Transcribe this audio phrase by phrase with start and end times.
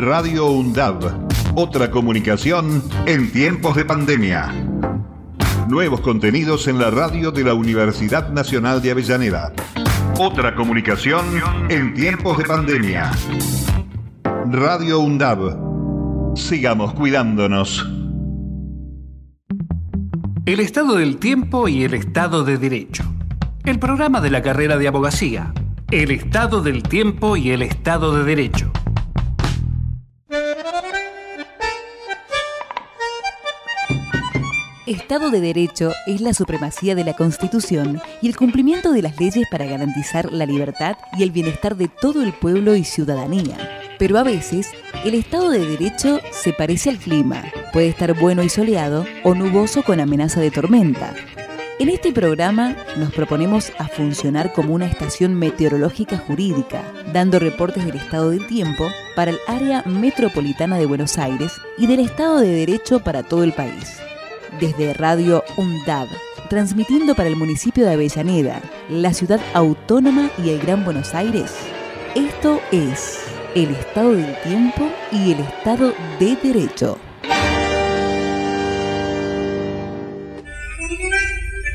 [0.00, 1.28] Radio UNDAB.
[1.56, 4.50] Otra comunicación en tiempos de pandemia.
[5.68, 9.52] Nuevos contenidos en la radio de la Universidad Nacional de Avellaneda.
[10.18, 11.26] Otra comunicación
[11.68, 13.10] en tiempos de pandemia.
[14.50, 16.34] Radio UNDAB.
[16.34, 17.86] Sigamos cuidándonos.
[20.46, 23.04] El estado del tiempo y el estado de derecho.
[23.66, 25.52] El programa de la carrera de abogacía.
[25.90, 28.69] El estado del tiempo y el estado de derecho.
[35.10, 39.44] Estado de Derecho es la supremacía de la Constitución y el cumplimiento de las leyes
[39.50, 43.56] para garantizar la libertad y el bienestar de todo el pueblo y ciudadanía.
[43.98, 44.68] Pero a veces,
[45.04, 47.42] el Estado de Derecho se parece al clima.
[47.72, 51.12] Puede estar bueno y soleado o nuboso con amenaza de tormenta.
[51.80, 57.96] En este programa nos proponemos a funcionar como una estación meteorológica jurídica, dando reportes del
[57.96, 63.00] estado del tiempo para el área metropolitana de Buenos Aires y del Estado de Derecho
[63.00, 64.00] para todo el país
[64.60, 66.08] desde Radio UNDAB,
[66.48, 71.56] transmitiendo para el municipio de Avellaneda, la ciudad autónoma y el Gran Buenos Aires.
[72.14, 76.98] Esto es el estado del tiempo y el estado de derecho.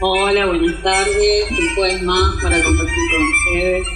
[0.01, 1.51] Hola, buenas tardes.
[1.51, 3.87] Un jueves más para compartir con ustedes.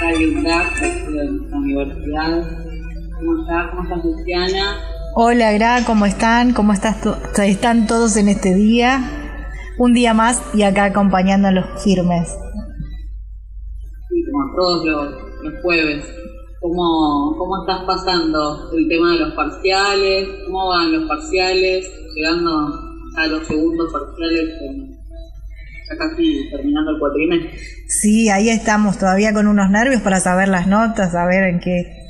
[0.00, 2.42] Radio UNDAB, de nuestra universidad.
[3.18, 3.70] ¿Cómo estás?
[3.70, 4.91] ¿Cómo estás, Luciana?
[5.14, 6.54] Hola, Gra, ¿cómo están?
[6.54, 6.96] ¿Cómo estás
[7.44, 9.44] están todos en este día?
[9.76, 12.30] Un día más y acá acompañando a los firmes.
[14.08, 16.02] Sí, como todos los, jueves.
[16.62, 20.28] ¿Cómo, ¿Cómo estás pasando el tema de los parciales?
[20.46, 21.90] ¿Cómo van los parciales?
[22.16, 22.72] Llegando
[23.18, 24.48] a los segundos parciales,
[25.90, 27.50] ya casi terminando el cuatrimestre.
[27.86, 32.01] Sí, ahí estamos todavía con unos nervios para saber las notas, saber en qué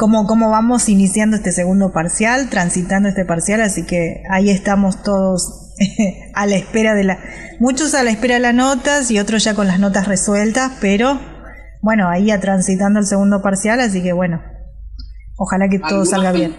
[0.00, 5.74] cómo, cómo vamos iniciando este segundo parcial, transitando este parcial, así que ahí estamos todos
[6.34, 7.18] a la espera de la...
[7.58, 11.20] Muchos a la espera de las notas y otros ya con las notas resueltas, pero
[11.82, 14.42] bueno, ahí ya transitando el segundo parcial, así que bueno,
[15.36, 16.56] ojalá que todo salga bien.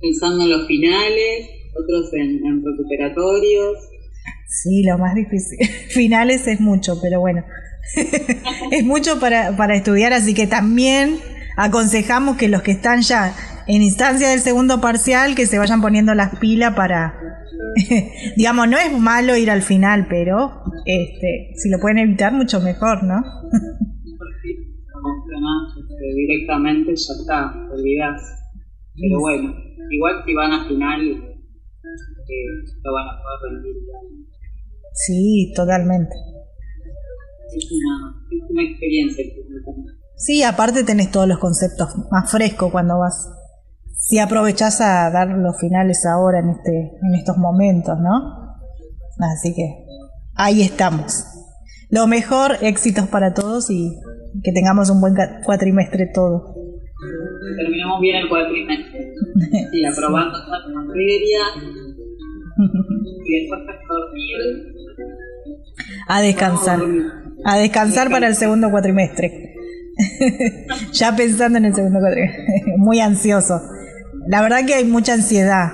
[0.00, 3.76] Pensando en los finales, otros en, recuperatorios.
[4.48, 5.58] Sí, lo más difícil.
[5.90, 7.44] Finales es mucho, pero bueno.
[8.72, 11.20] es mucho para, para estudiar, así que también
[11.58, 13.34] aconsejamos que los que están ya
[13.66, 17.18] en instancia del segundo parcial, que se vayan poniendo las pilas para,
[18.36, 23.02] digamos, no es malo ir al final, pero este, si lo pueden evitar, mucho mejor,
[23.02, 23.22] ¿no?
[26.14, 28.22] directamente ya está, olvidás.
[28.94, 29.54] Pero bueno,
[29.90, 31.18] igual si van a final, eh,
[32.82, 33.74] lo van a poder rendir.
[34.94, 36.14] Sí, totalmente.
[37.56, 39.24] Es una, es una experiencia
[40.18, 43.30] Sí, aparte tenés todos los conceptos más frescos cuando vas.
[43.96, 48.56] Si aprovechás a dar los finales ahora en este, en estos momentos, ¿no?
[49.20, 49.86] Así que
[50.34, 51.24] ahí estamos.
[51.90, 53.96] Lo mejor, éxitos para todos y
[54.42, 55.14] que tengamos un buen
[55.44, 56.54] cuatrimestre todo.
[57.56, 59.14] Terminamos bien el cuatrimestre.
[59.70, 61.38] Sí, aprobando esta materia.
[63.24, 64.36] Y después dormir.
[66.08, 66.80] A descansar.
[67.44, 69.57] A descansar para el segundo cuatrimestre.
[70.92, 72.44] Ya pensando en el segundo cuatrimestre.
[72.76, 73.60] Muy ansioso.
[74.26, 75.70] La verdad que hay mucha ansiedad.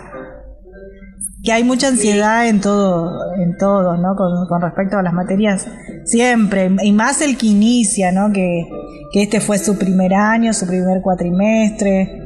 [1.43, 4.15] Que hay mucha ansiedad en todo, en todo, ¿no?
[4.17, 5.67] Con, respecto a las materias.
[6.05, 6.71] Siempre.
[6.83, 8.33] Y más el que inicia, ¿no?
[8.33, 8.65] Que,
[9.13, 12.23] que este fue su primer año, su primer cuatrimestre.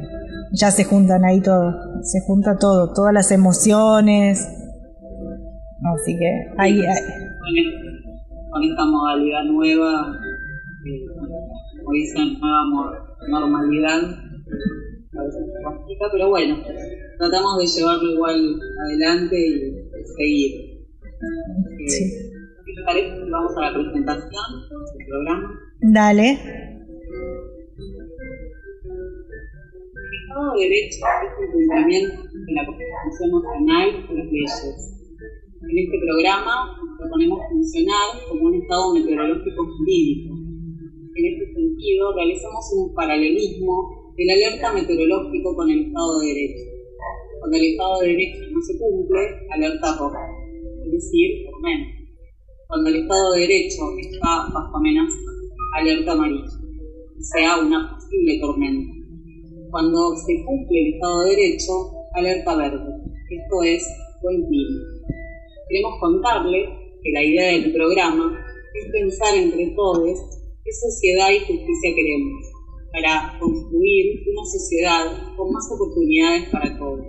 [0.52, 1.74] Ya se juntan ahí todo.
[2.02, 2.92] Se junta todo.
[2.92, 4.46] Todas las emociones.
[5.94, 6.78] Así que ahí.
[8.50, 10.12] Con esta modalidad nueva.
[10.86, 11.27] Eh,
[11.88, 12.64] como dicen, nueva
[13.28, 16.58] normalidad, a veces complica, pero bueno,
[17.18, 19.72] tratamos de llevarlo igual adelante y
[20.16, 20.50] seguir.
[21.80, 22.04] Eh,
[22.66, 25.48] ¿Qué te parece vamos a la presentación del programa?
[25.80, 26.28] Dale.
[29.88, 34.76] El Estado de Derecho es el cumplimiento de la Constitución Nacional y las leyes.
[35.70, 36.52] En este programa
[36.98, 40.37] proponemos funcionar como un Estado meteorológico jurídico
[41.18, 46.64] en este sentido, realizamos un paralelismo del alerta meteorológico con el Estado de Derecho.
[47.40, 49.20] Cuando el Estado de Derecho no se cumple,
[49.50, 50.18] alerta roja,
[50.84, 51.90] es decir, tormenta.
[52.68, 55.18] Cuando el Estado de Derecho está bajo amenaza,
[55.78, 56.50] alerta amarilla,
[57.18, 58.94] sea una posible tormenta.
[59.70, 61.72] Cuando se cumple el Estado de Derecho,
[62.14, 62.90] alerta verde,
[63.30, 63.84] esto es
[64.22, 64.80] buen clima.
[65.68, 66.68] Queremos contarles
[67.02, 68.38] que la idea del programa
[68.74, 70.38] es pensar entre todos
[70.68, 72.44] ¿Qué sociedad y justicia queremos?
[72.92, 75.04] para construir una sociedad
[75.36, 77.06] con más oportunidades para todos.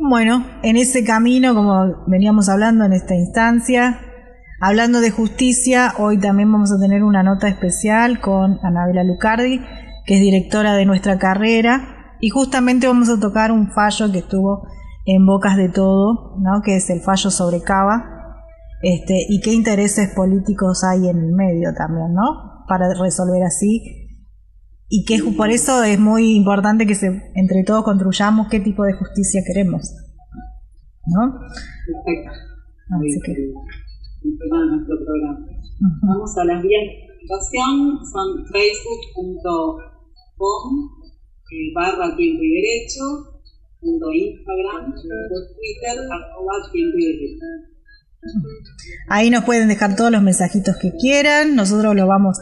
[0.00, 4.00] Bueno, en ese camino, como veníamos hablando en esta instancia,
[4.60, 9.60] hablando de justicia, hoy también vamos a tener una nota especial con Anabela Lucardi,
[10.04, 14.66] que es directora de nuestra carrera, y justamente vamos a tocar un fallo que estuvo
[15.06, 16.62] en bocas de todo, ¿no?
[16.62, 18.13] que es el fallo sobre Cava,
[18.82, 22.64] este, y qué intereses políticos hay en el medio también, ¿no?
[22.68, 24.04] Para resolver así
[24.88, 28.92] y que por eso es muy importante que se, entre todos construyamos qué tipo de
[28.92, 29.92] justicia queremos.
[31.06, 31.34] ¿No?
[31.34, 32.30] Perfecto.
[32.94, 33.32] Así que.
[34.22, 35.46] nuestro programa.
[36.02, 39.84] Vamos a las vías de comunicación, son facebook.com
[41.50, 43.02] eh, barra tiempo y derecho,
[43.80, 47.73] punto Instagram, punto Twitter, arroba tiempo y derecho.
[49.08, 52.38] Ahí nos pueden dejar todos los mensajitos que quieran, nosotros lo vamos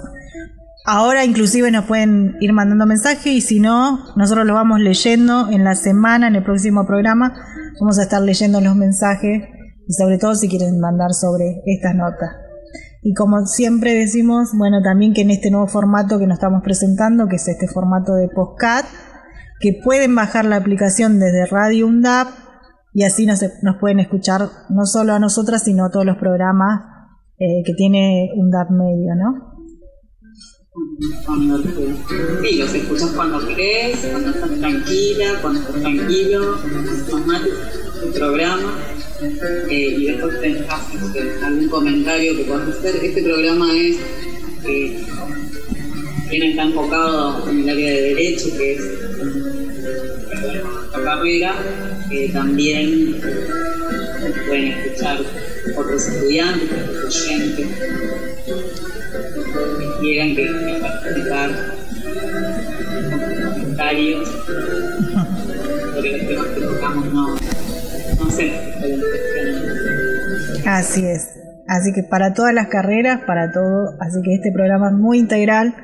[0.84, 5.62] Ahora inclusive nos pueden ir mandando mensajes y si no, nosotros lo vamos leyendo en
[5.62, 7.34] la semana, en el próximo programa.
[7.80, 9.44] Vamos a estar leyendo los mensajes
[9.86, 12.30] y sobre todo si quieren mandar sobre estas notas.
[13.00, 17.28] Y como siempre decimos, bueno, también que en este nuevo formato que nos estamos presentando,
[17.28, 18.84] que es este formato de postcat,
[19.60, 22.26] que pueden bajar la aplicación desde Radio UNDAP
[22.92, 26.82] y así nos, nos pueden escuchar no solo a nosotras, sino a todos los programas
[27.38, 29.52] eh, que tiene UNDAP Medio, ¿no?
[31.26, 36.56] cuando sí, los escuchas cuando querés, cuando estás tranquila, cuando estás tranquilo,
[37.10, 37.50] tomate
[38.04, 38.78] el programa
[39.68, 40.64] eh, y después tenés
[41.42, 43.04] algún comentario que puedas hacer.
[43.04, 43.98] Este programa es
[44.64, 45.04] eh,
[46.30, 48.80] está enfocado en el área de derecho, que es
[50.30, 50.71] la
[51.04, 51.54] carrera,
[52.08, 53.20] que también
[54.46, 55.18] pueden escuchar
[55.76, 57.68] otros estudiantes, otros oyentes
[60.00, 61.50] quieran que, participar
[63.54, 64.28] comentarios
[65.94, 67.34] sobre los temas que tocamos, no,
[68.18, 68.52] no sé.
[70.66, 71.38] Así es.
[71.68, 75.74] Así que para todas las carreras, para todo, así que este programa es muy integral,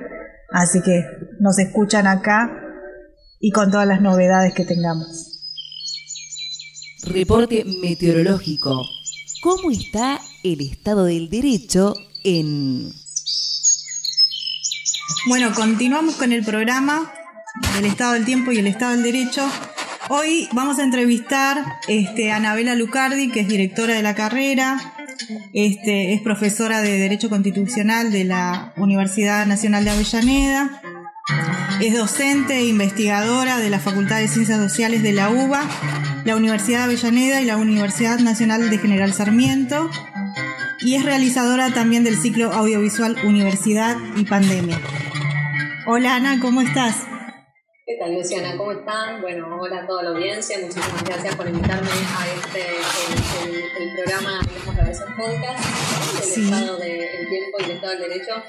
[0.50, 1.04] así que
[1.38, 2.67] nos escuchan acá
[3.40, 5.40] y con todas las novedades que tengamos.
[7.05, 8.82] Reporte meteorológico.
[9.43, 11.94] ¿Cómo está el estado del derecho
[12.25, 12.93] en
[15.26, 17.12] bueno, continuamos con el programa
[17.75, 19.46] del Estado del Tiempo y el Estado del Derecho.
[20.08, 24.94] Hoy vamos a entrevistar este, a Anabela Lucardi, que es directora de la carrera,
[25.52, 30.81] este, es profesora de Derecho Constitucional de la Universidad Nacional de Avellaneda,
[31.80, 35.62] es docente e investigadora de la Facultad de Ciencias Sociales de la UBA,
[36.25, 39.88] la Universidad de Avellaneda y la Universidad Nacional de General Sarmiento,
[40.80, 44.80] y es realizadora también del ciclo audiovisual Universidad y Pandemia.
[45.86, 47.06] Hola Ana, ¿cómo estás?
[47.86, 48.56] ¿Qué tal Luciana?
[48.56, 49.22] ¿Cómo están?
[49.22, 52.66] Bueno, hola a toda la audiencia, muchísimas gracias por invitarme a este
[53.80, 58.42] el, programa digamos, la versión podcast del Estado del Tiempo y el Estado del Derecho,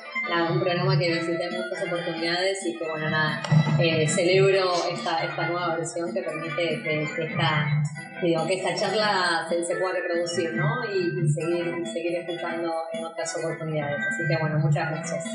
[0.52, 3.42] un programa que en muchas oportunidades y que bueno nada,
[3.80, 7.84] eh, celebro esta, esta nueva versión que permite que, esta
[8.22, 10.84] digo, que esta charla se, se, pueda reproducir ¿no?
[10.86, 14.00] y, seguir, seguir escuchando en otras oportunidades.
[14.14, 15.26] Así que bueno, muchas gracias.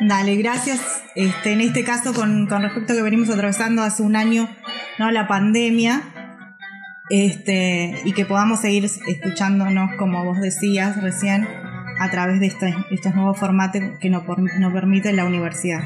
[0.00, 1.02] Dale, gracias.
[1.14, 4.48] Este, en este caso, con, con respecto a que venimos atravesando hace un año
[4.98, 5.10] ¿no?
[5.10, 6.02] la pandemia,
[7.10, 11.46] este, y que podamos seguir escuchándonos, como vos decías recién,
[12.00, 15.80] a través de este, estos nuevos formatos que nos, nos permite la universidad.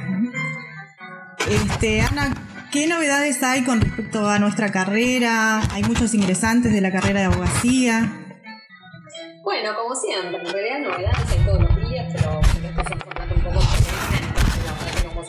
[1.50, 2.33] Este, Ana,
[2.73, 5.61] ¿qué novedades hay con respecto a nuestra carrera?
[5.73, 8.12] Hay muchos ingresantes de la carrera de abogacía.
[9.42, 12.40] Bueno, como siempre, en realidad novedades hay todos los días, pero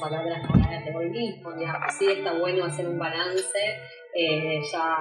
[0.05, 1.93] hablar de las novedades de hoy mismo, digamos.
[1.97, 3.59] Sí está bueno hacer un balance
[4.17, 4.97] eh, ya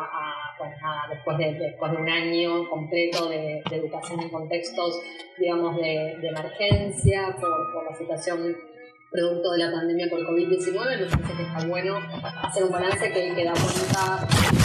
[0.58, 0.70] pues
[1.10, 5.00] después, de, después de un año completo de, educación en contextos,
[5.38, 8.56] digamos, de, emergencia por, la situación
[9.10, 11.98] producto de la pandemia por COVID-19, me parece que está bueno
[12.42, 14.63] hacer un balance que, da cuenta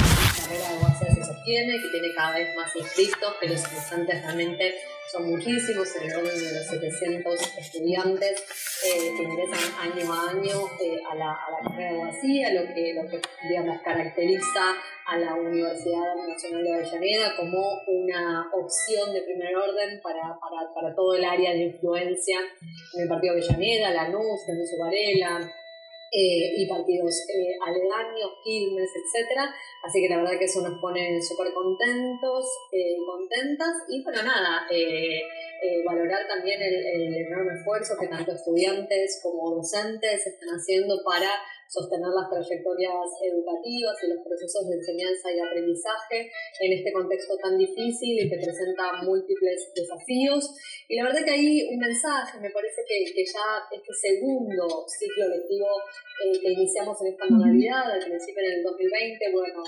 [0.50, 4.74] carrera de base se sostiene, que tiene cada vez más inscritos, pero los ingresantes realmente
[5.12, 8.44] son muchísimos, en el orden de los 700 estudiantes
[8.86, 12.74] eh, que ingresan año a año eh, a, la, a, la, carrera de abogacía, lo
[12.74, 14.76] que, lo que digamos, caracteriza
[15.08, 20.96] a la Universidad Nacional de Avellaneda como una opción de primer orden para, para, para
[20.96, 22.40] todo el área de influencia
[22.96, 25.52] en el partido Avellaneda, la NUS, Nucio Varela,
[26.12, 29.54] eh, y partidos eh, aledaños, Quilmes, etcétera.
[29.84, 34.68] Así que la verdad que eso nos pone súper contentos, eh, contentas y para nada,
[35.86, 41.30] valorar también el, el, enorme esfuerzo que tanto estudiantes como docentes están haciendo para
[41.70, 46.26] sostener las trayectorias educativas y los procesos de enseñanza y aprendizaje
[46.66, 50.50] en este contexto tan difícil y que presenta múltiples desafíos.
[50.90, 55.30] Y la verdad que hay un mensaje, me parece que, que ya este segundo ciclo
[55.30, 55.70] lectivo
[56.26, 59.62] eh, que iniciamos en esta modalidad, al principio en el 2020, bueno,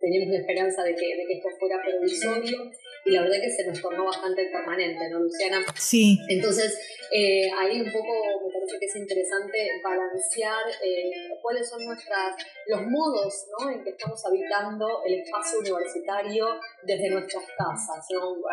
[0.00, 2.66] teníamos la esperanza de que, de que esto fuera provisorio
[3.04, 5.64] y la verdad que se nos tornó bastante permanente, ¿no, Luciana?
[5.76, 6.18] Sí.
[6.28, 6.76] Entonces,
[7.12, 8.12] eh, ahí un poco
[8.44, 13.70] me parece que es interesante balancear eh, cuáles son nuestras, los modos ¿no?
[13.70, 16.46] en que estamos habitando el espacio universitario
[16.82, 18.06] desde nuestras casas.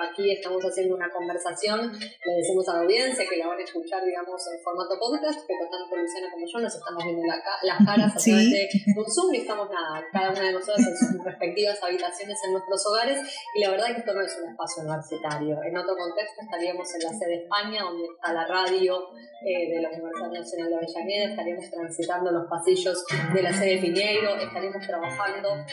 [0.10, 4.04] Aquí estamos haciendo una conversación, le decimos a la audiencia que la van a escuchar,
[4.04, 8.18] digamos, en formato podcast, pero tanto Luciana como yo nos estamos viendo las caras a
[8.18, 12.38] través de un Zoom y estamos nada, cada una de nosotros en sus respectivas habitaciones
[12.46, 13.20] en nuestros hogares
[13.56, 15.64] y la verdad que esto no es un espacio universitario.
[15.64, 19.10] En otro contexto estaríamos en la sede de España, donde está la radio
[19.46, 24.38] eh, de la Universidad Nacional de Avellaneda, estaríamos transitando los de la sede de Piñeiro,
[24.38, 25.66] estaríamos trabajando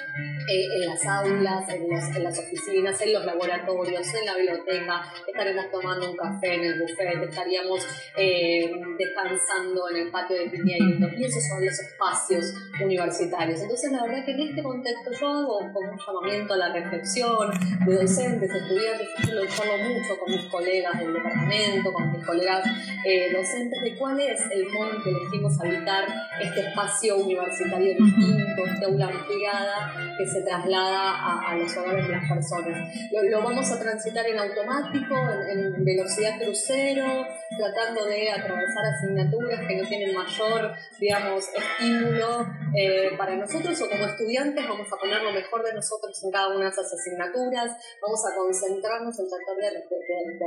[0.49, 5.70] eh, en las aulas, en, en, las oficinas, en los laboratorios, en la biblioteca, estaríamos
[5.70, 11.25] tomando un café en el buffet, estaríamos eh, descansando en el patio de Piñeiro, y
[11.25, 13.61] esos son los espacios universitarios.
[13.61, 17.50] Entonces, la verdad que en este contexto yo hago como un llamamiento a la reflexión
[17.87, 22.66] de docentes, estudiantes, yo lo hablo mucho con mis colegas del departamento, con mis colegas
[23.04, 26.04] eh, docentes, de cuál es el modo en que elegimos habitar
[26.40, 32.29] este espacio universitario distinto, esta aula ampliada que se traslada a, los hogares de las
[32.29, 32.89] personas.
[33.11, 35.15] Lo, vamos a transitar en automático,
[35.49, 37.27] en, velocidad crucero,
[37.59, 43.81] tratando de atravesar asignaturas que no tienen mayor, digamos, estímulo eh, para nosotros.
[43.83, 46.93] O como estudiantes vamos a poner lo mejor de nosotros en cada una de esas
[46.93, 49.83] asignaturas, vamos a concentrarnos en tratar de,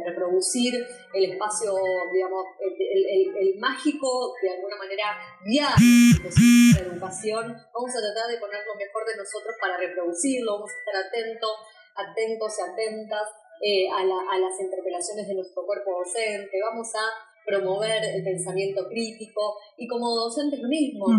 [0.06, 0.74] reproducir
[1.14, 1.74] el espacio,
[2.14, 5.84] digamos, el, el, mágico, de alguna manera, viaje
[6.26, 10.78] de educación, vamos a tratar de poner lo mejor de nosotros para reproducirlo, vamos a
[10.80, 11.52] estar atentos,
[11.96, 13.28] atentos y atentas
[13.62, 19.56] eh, a, a las interpelaciones de nuestro cuerpo docente, vamos a promover el pensamiento crítico
[19.78, 21.10] y como docentes mismos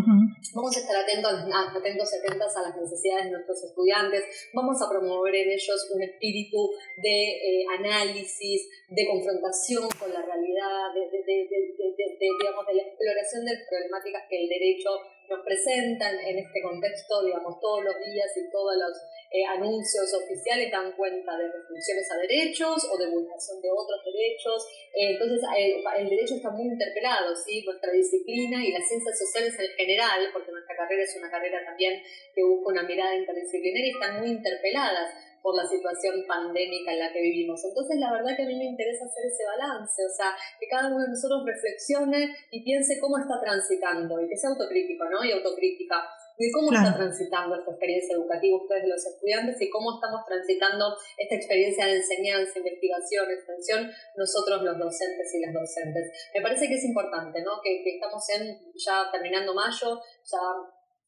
[0.55, 4.91] vamos a estar atentos, atentos y atentas a las necesidades de nuestros estudiantes, vamos a
[4.91, 12.67] promover en ellos un espíritu de eh, análisis, de confrontación con la realidad, de, digamos,
[12.67, 14.91] de la exploración de las problemáticas que el derecho
[15.29, 18.93] nos presentan en este contexto, digamos, todos los días y todos los
[19.31, 24.67] eh, anuncios oficiales dan cuenta de restricciones a derechos o de vulneración de otros derechos.
[24.95, 27.63] Eh, entonces, eh, el derecho está muy interpelado, ¿sí?
[27.65, 32.01] Nuestra disciplina y las ciencias sociales en general, porque nuestra carrera es una carrera también
[32.35, 35.11] que busca una mirada interdisciplinaria, están muy interpeladas
[35.47, 37.63] por la situación pandémica en la que vivimos.
[37.63, 40.91] Entonces, la verdad que a mí me interesa hacer ese balance, o sea, que cada
[40.91, 45.23] uno de nosotros reflexione y piense cómo está transitando y que sea autocrítico, ¿no?
[45.23, 46.03] Y autocrítica
[46.35, 50.85] de cómo está transitando esta experiencia educativa ustedes los estudiantes y cómo estamos transitando
[51.17, 53.81] esta experiencia de enseñanza, investigación, extensión,
[54.19, 56.11] nosotros los docentes y las docentes.
[56.35, 57.63] Me parece que es importante, ¿no?
[57.63, 60.43] Que, estamos en, ya terminando mayo, ya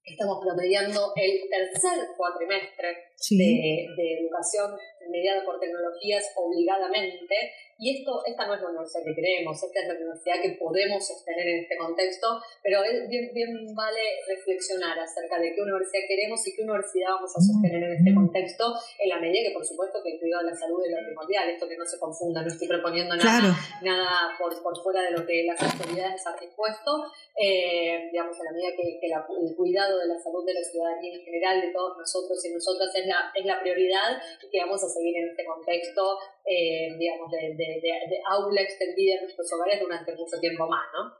[0.06, 4.78] estamos promediando el tercer cuatrimestre de, de educación
[5.10, 7.34] mediada por tecnologías obligadamente.
[7.80, 10.98] Y esto, esta no es la universidad que creemos, esta es la universidad que podemos
[11.06, 16.44] sostener en este contexto, pero es bien, bien vale reflexionar acerca de qué universidad queremos
[16.48, 20.02] y qué universidad vamos a sostener en este contexto, en la medida que por supuesto
[20.02, 22.48] que el cuidado de la salud es lo primordial, esto que no se confunda, no
[22.48, 26.90] estoy proponiendo nada, nada por, por fuera de lo que las autoridades han dispuesto,
[27.38, 31.22] eh, digamos, en la medida que, el cuidado de la salud de la ciudadanía en
[31.22, 34.20] general, de todos nosotros y nosotras es la, es la prioridad
[34.52, 36.02] que vamos a seguir en este contexto,
[36.44, 41.10] eh, digamos, de, de, aula extendida en nuestros hogares durante mucho tiempo más, ¿no?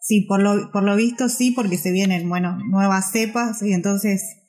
[0.00, 4.40] Sí, por lo, por lo visto sí, porque se vienen, bueno, nuevas cepas y entonces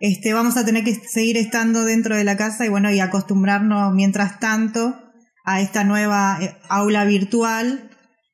[0.00, 3.92] este, vamos a tener que seguir estando dentro de la casa y bueno, y acostumbrarnos
[3.94, 4.94] mientras tanto
[5.44, 7.90] a esta nueva eh, aula virtual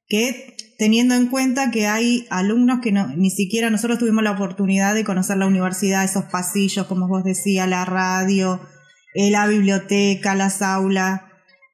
[0.08, 4.94] que teniendo en cuenta que hay alumnos que no, ni siquiera nosotros tuvimos la oportunidad
[4.94, 8.60] de conocer la universidad, esos pasillos, como vos decías, la radio,
[9.14, 11.22] eh, la biblioteca, las aulas,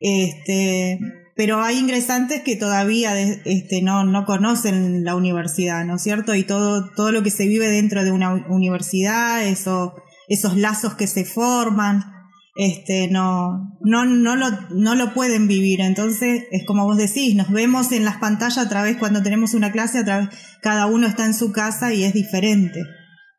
[0.01, 0.99] este,
[1.41, 6.35] pero hay ingresantes que todavía este, no, no conocen la universidad, ¿no es cierto?
[6.35, 9.95] Y todo, todo lo que se vive dentro de una universidad, eso,
[10.29, 12.20] esos lazos que se forman.
[12.63, 15.81] Este, no, no, no, lo, no lo pueden vivir.
[15.81, 19.73] Entonces, es como vos decís, nos vemos en las pantallas a través, cuando tenemos una
[19.73, 20.29] clase, a través,
[20.61, 22.83] cada uno está en su casa y es diferente,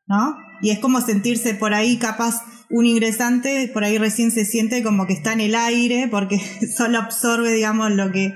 [0.07, 0.35] ¿no?
[0.63, 5.05] Y es como sentirse por ahí capaz un ingresante, por ahí recién se siente como
[5.05, 6.41] que está en el aire, porque
[6.75, 8.33] solo absorbe, digamos, lo que,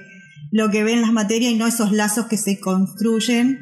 [0.51, 3.58] lo que ve en las materias y no esos lazos que se construyen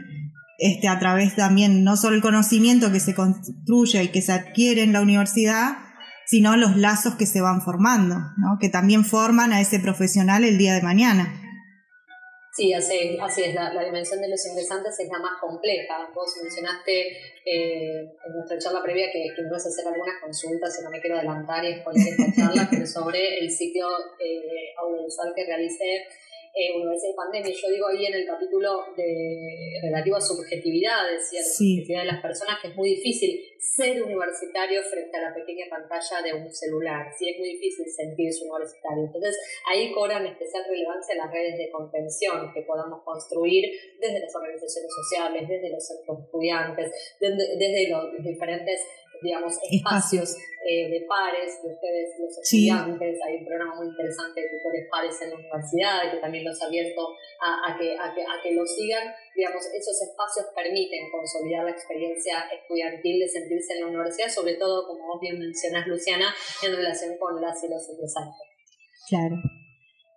[0.58, 4.84] este, a través también, no solo el conocimiento que se construye y que se adquiere
[4.84, 5.78] en la universidad,
[6.26, 8.58] sino los lazos que se van formando, ¿no?
[8.60, 11.40] que también forman a ese profesional el día de mañana.
[12.56, 16.08] Sí, así, así es, la, dimensión de los ingresantes es la más compleja.
[16.14, 17.10] Vos mencionaste
[17.46, 21.02] eh, en nuestra charla previa que, que no es hacer algunas consultas, si no me
[21.02, 23.88] quiero adelantar y exponer esta charla, pero sobre el ciclo
[24.20, 26.06] eh, audiovisual que realicé
[26.54, 27.50] eh, Universidad de Pandemia.
[27.50, 32.12] Yo digo ahí en el capítulo de relativo a subjetividades y a la subjetividad de
[32.14, 36.54] las personas que es muy difícil ser universitario frente a la pequeña pantalla de un
[36.54, 37.08] celular.
[37.18, 39.06] Sí, es muy difícil sentirse universitario.
[39.06, 43.66] Entonces, ahí cobran especial relevancia las redes de contención que podamos construir
[44.00, 48.80] desde las organizaciones sociales, desde los estudiantes, desde, desde los diferentes
[49.24, 53.20] digamos, espacios eh, de pares de ustedes, los estudiantes.
[53.26, 56.68] Hay un programa muy interesante de tutores pares en la universidad que también los ha
[56.68, 57.02] abierto
[57.42, 59.12] a, a, que, a, que, a que lo sigan.
[59.36, 64.88] Digamos, esos espacios permiten consolidar la experiencia estudiantil de sentirse en la universidad, sobre todo,
[64.88, 68.48] como vos bien mencionás, Luciana, en relación con las y los ingresantes.
[69.10, 69.36] Claro.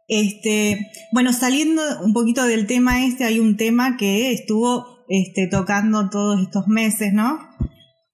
[0.08, 0.78] Este,
[1.10, 6.40] bueno, saliendo un poquito del tema este, hay un tema que estuvo este, tocando todos
[6.40, 7.38] estos meses, ¿no?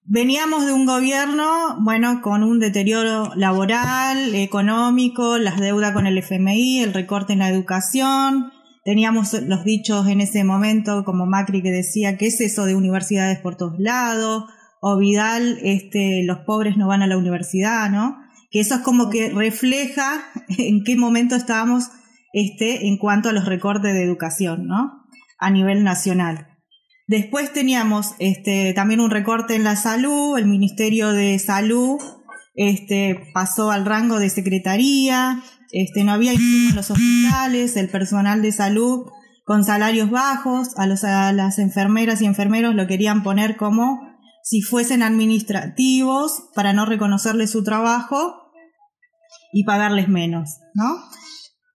[0.05, 6.79] Veníamos de un gobierno, bueno, con un deterioro laboral, económico, las deudas con el FMI,
[6.79, 8.51] el recorte en la educación.
[8.83, 13.39] Teníamos los dichos en ese momento, como Macri que decía, ¿qué es eso de universidades
[13.39, 14.43] por todos lados?
[14.81, 18.17] O Vidal, este, los pobres no van a la universidad, ¿no?
[18.51, 21.91] Que eso es como que refleja en qué momento estábamos,
[22.33, 25.05] este, en cuanto a los recortes de educación, ¿no?
[25.39, 26.52] A nivel nacional.
[27.07, 31.99] Después teníamos este, también un recorte en la salud, el Ministerio de Salud
[32.55, 38.51] este, pasó al rango de secretaría, este, no había en los hospitales, el personal de
[38.51, 39.07] salud
[39.43, 40.83] con salarios bajos, a,
[41.27, 43.99] a las enfermeras y enfermeros lo querían poner como
[44.43, 48.51] si fuesen administrativos para no reconocerles su trabajo
[49.51, 50.95] y pagarles menos, ¿no?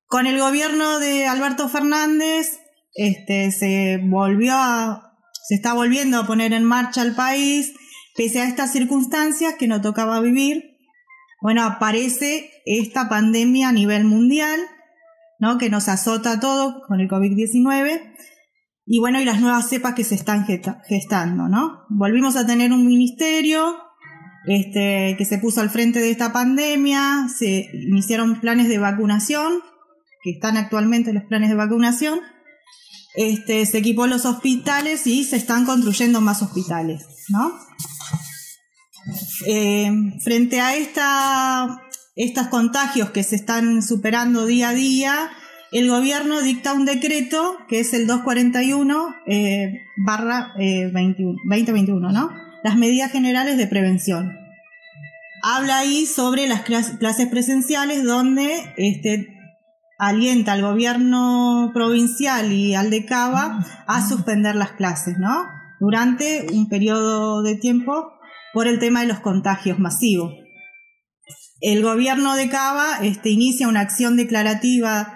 [0.06, 2.60] Con el gobierno de Alberto Fernández,
[2.94, 5.07] este, se volvió a,
[5.48, 7.72] se está volviendo a poner en marcha el país,
[8.14, 10.76] pese a estas circunstancias que no tocaba vivir.
[11.40, 14.60] Bueno, aparece esta pandemia a nivel mundial,
[15.40, 15.56] ¿no?
[15.56, 18.14] Que nos azota a todo con el COVID-19.
[18.84, 20.44] Y bueno, y las nuevas cepas que se están
[20.86, 21.86] gestando, ¿no?
[21.88, 23.74] Volvimos a tener un ministerio
[24.46, 29.62] este, que se puso al frente de esta pandemia, se iniciaron planes de vacunación,
[30.22, 32.20] que están actualmente los planes de vacunación,
[33.18, 37.52] este, se equipó los hospitales y se están construyendo más hospitales, ¿no?
[39.44, 39.90] Eh,
[40.22, 41.82] frente a esta,
[42.14, 45.30] estos contagios que se están superando día a día,
[45.72, 52.30] el gobierno dicta un decreto que es el 241 eh, barra 2021, eh, ¿no?
[52.62, 54.38] Las medidas generales de prevención.
[55.42, 59.37] Habla ahí sobre las clases presenciales donde este,
[59.98, 65.44] alienta al gobierno provincial y al de Cava a suspender las clases, ¿no?
[65.80, 68.12] Durante un periodo de tiempo
[68.52, 70.32] por el tema de los contagios masivos.
[71.60, 75.14] El gobierno de Cava este, inicia una acción declarativa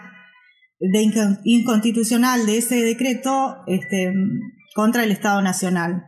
[0.80, 4.12] de inconstitucional de ese decreto este,
[4.74, 6.04] contra el Estado Nacional.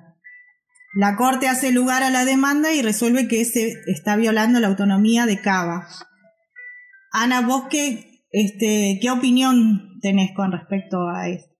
[0.96, 5.26] La Corte hace lugar a la demanda y resuelve que se está violando la autonomía
[5.26, 5.86] de Cava.
[7.12, 11.53] Ana Bosque este, ¿Qué opinión tenés con respecto a esto?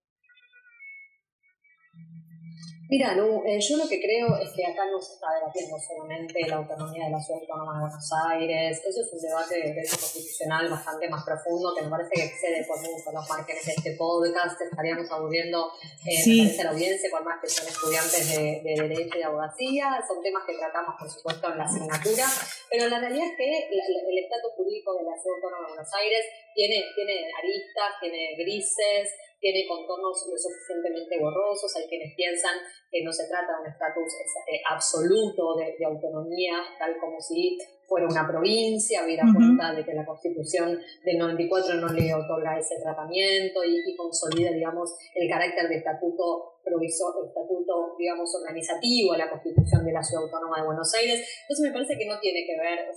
[2.95, 6.63] Mira, eh, yo lo que creo es que acá no se está debatiendo solamente la
[6.63, 8.83] autonomía de la Ciudad Autónoma de Buenos Aires.
[8.87, 12.63] Eso es un debate de derecho constitucional bastante más profundo que me parece que excede
[12.63, 14.61] por mucho los márgenes de este podcast.
[14.61, 15.73] Estaríamos aburriendo
[16.07, 19.99] eh, la audiencia con más que son estudiantes de, Derecho y de Abogacía.
[20.07, 22.31] Son temas que tratamos, por supuesto, en la asignatura.
[22.71, 26.23] Pero la realidad es que el estatus jurídico de la Ciudad Autónoma de Buenos Aires
[26.55, 29.11] tiene, tiene aristas, tiene grises,
[29.45, 32.57] tiene contornos lo suficientemente borrosos, hay quienes piensan
[32.91, 34.09] que no se trata de un estatus
[34.49, 40.07] eh, absoluto de, autonomía, tal como si fuera una provincia, hubiera cuenta de que la
[40.07, 46.57] constitución del 94 no le otorga ese tratamiento y, consolida, digamos, el carácter de estatuto
[46.65, 51.21] provisor, estatuto, digamos, organizativo a la constitución de la Ciudad Autónoma de Buenos Aires.
[51.43, 52.89] Entonces me parece que no tiene que ver,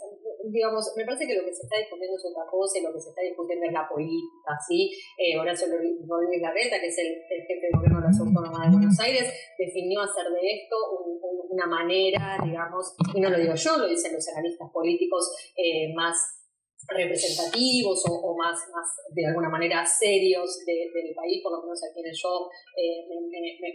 [0.51, 2.99] digamos, me parece que lo que se está discutiendo es otra cosa y lo que
[2.99, 4.91] se está discutiendo es la política, ¿sí?
[5.17, 8.99] Eh, Horacio Rodríguez Larreta, que es el, jefe de gobierno de la Autónoma de Buenos
[8.99, 10.75] Aires, definió hacer de esto
[11.49, 16.37] una manera, digamos, y no lo digo yo, lo dicen los analistas políticos eh, más
[16.87, 22.17] representativos o, más, más, de alguna manera, serios del país, por lo menos a quienes
[22.21, 23.03] yo eh,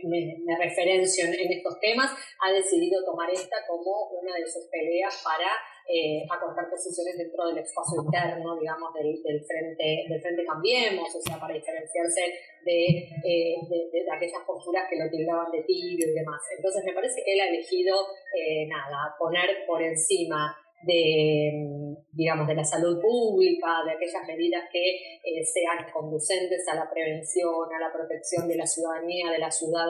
[0.07, 5.51] me, referencio en, estos temas, ha decidido tomar esta como una de sus peleas para
[5.89, 11.39] eh, acortar posiciones dentro del espacio interno, digamos, del, frente, del frente Cambiemos, o sea,
[11.39, 12.23] para diferenciarse
[12.65, 12.87] de,
[13.25, 16.41] eh, de, aquellas posturas que lo tildaban de tibio y demás.
[16.57, 17.97] Entonces, me parece que él ha elegido,
[18.37, 25.19] eh, nada, poner por encima de, digamos, de la salud pública, de aquellas medidas que
[25.25, 29.89] eh, sean conducentes a la prevención, a la protección de la ciudadanía, de la ciudad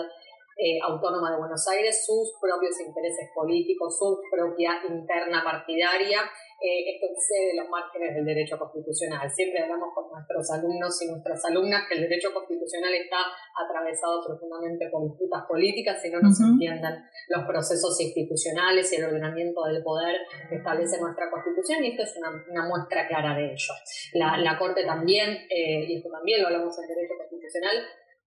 [0.57, 6.21] eh, autónoma de Buenos Aires, sus propios intereses políticos, su propia interna partidaria
[6.63, 9.29] eh, esto excede los márgenes del derecho constitucional.
[9.29, 13.19] Siempre hablamos con nuestros alumnos y nuestras alumnas que el derecho constitucional está
[13.51, 19.65] atravesado profundamente por disputas políticas y no nos entiendan los procesos institucionales y el ordenamiento
[19.65, 23.75] del poder que establece nuestra constitución y esto es una, muestra clara de ello.
[24.15, 27.75] La, la Corte también, eh, y esto también lo hablamos en derecho constitucional,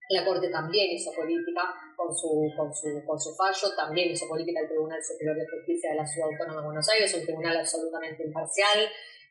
[0.09, 1.61] la Corte también hizo política
[1.95, 5.91] con su, con su, con su fallo, también hizo política el Tribunal Superior de Justicia
[5.91, 8.79] de la Ciudad Autónoma de Buenos Aires, un tribunal absolutamente imparcial,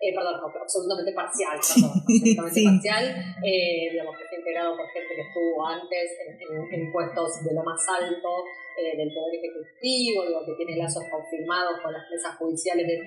[0.01, 3.05] eh, perdón, absolutamente parcial, perdón, absolutamente parcial,
[3.45, 6.07] eh, digamos que está integrado por gente que estuvo antes
[6.73, 8.29] en, puestos de lo más alto
[8.77, 12.99] eh, del Poder Ejecutivo, digo, que tiene lazos confirmados con las mesas judiciales de,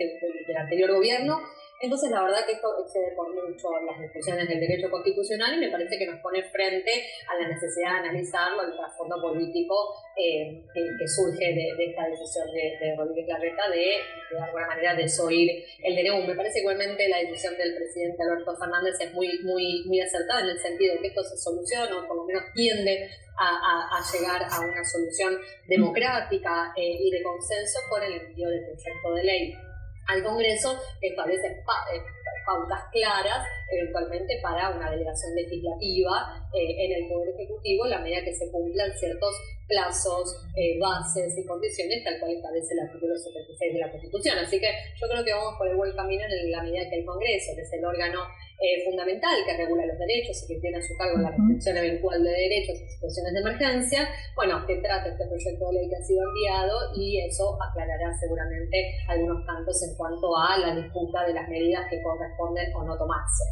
[0.47, 1.41] del anterior gobierno,
[1.79, 5.69] entonces, la verdad que esto excede por mucho las discusiones del derecho constitucional y me
[5.69, 6.91] parece que nos pone frente
[7.29, 12.95] a la necesidad de analizarlo, el trasfondo político eh, que, surge de, esta decisión de,
[12.97, 15.51] Rodríguez Larreta de, de alguna manera, desoír
[15.83, 16.25] el DNU.
[16.25, 20.49] Me parece igualmente la decisión del presidente Alberto Fernández es muy, muy, muy acertada en
[20.49, 24.61] el sentido de que esto se soluciona o por lo menos tiende a, llegar a
[24.61, 25.37] una solución
[25.67, 29.66] democrática eh, y de consenso por el envío del proyecto de ley
[30.07, 32.03] al Congreso que establece eh,
[32.45, 38.33] pautas claras eventualmente para una delegación legislativa eh, en el Poder Ejecutivo, la medida que
[38.33, 39.35] se cumplan ciertos
[39.67, 44.37] plazos, eh, bases y condiciones tal cual establece el artículo 76 de la Constitución.
[44.39, 47.05] Así que yo creo que vamos por el buen camino en la medida que el
[47.05, 48.23] Congreso, que es el órgano
[48.59, 52.23] eh, fundamental que regula los derechos y que tiene a su cargo la restricción eventual
[52.23, 56.01] de derechos en situaciones de emergencia, bueno, que trata este proyecto de ley que ha
[56.01, 61.47] sido enviado y eso aclarará seguramente algunos cantos en cuanto a la disputa de las
[61.49, 63.43] medidas que corresponden o no tomarse.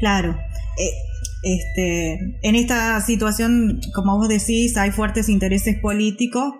[0.00, 0.36] Claro.
[0.78, 0.90] Eh,
[1.42, 6.54] este, en esta situación, como vos decís, hay fuertes intereses políticos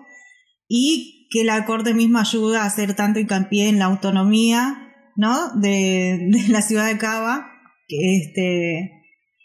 [0.67, 5.53] y que la Corte misma ayuda a hacer tanto hincapié en la autonomía ¿no?
[5.55, 7.51] de, de la ciudad de Cava
[7.87, 8.91] este,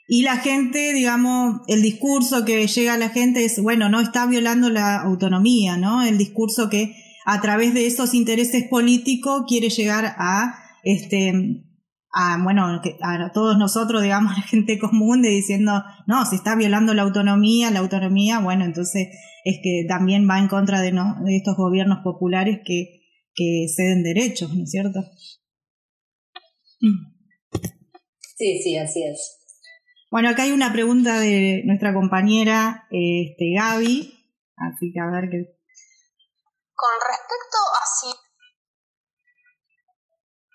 [0.09, 4.27] y la gente, digamos, el discurso que llega a la gente es, bueno, no está
[4.27, 6.03] violando la autonomía, ¿no?
[6.03, 6.95] El discurso que
[7.27, 11.33] a través de esos intereses políticos quiere llegar a, este,
[12.13, 16.95] a, bueno, a todos nosotros, digamos, la gente común, de diciendo, no, se está violando
[16.95, 19.09] la autonomía, la autonomía, bueno, entonces
[19.45, 21.17] es que también va en contra de, ¿no?
[21.25, 23.01] de estos gobiernos populares que,
[23.35, 25.01] que ceden derechos, ¿no es cierto?
[26.81, 27.21] Mm.
[28.37, 29.39] Sí, sí, así es.
[30.11, 34.13] Bueno, acá hay una pregunta de nuestra compañera este, Gaby,
[34.57, 35.57] así que a ver qué.
[36.75, 37.59] Con respecto.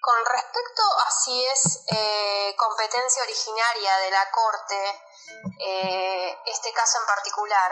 [0.05, 5.01] Con respecto a si es eh, competencia originaria de la Corte,
[5.59, 7.71] eh, este caso en particular.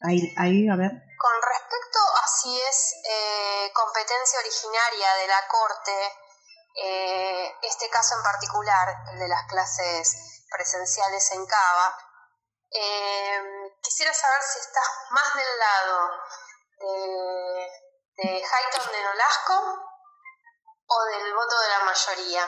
[0.00, 0.92] Ahí, ahí, a ver.
[1.18, 6.12] Con respecto a si es eh, competencia originaria de la Corte,
[7.60, 11.98] este caso en particular, el de las clases presenciales en Cava,
[13.82, 16.10] quisiera saber si estás más del lado
[16.78, 19.87] de, de Hayton de Nolasco
[20.88, 22.42] o del voto de la mayoría.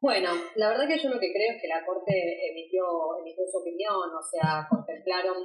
[0.00, 2.12] Bueno, la verdad que yo lo que creo es que la Corte
[2.50, 2.84] emitió,
[3.20, 5.36] emitió su opinión, o sea, contemplaron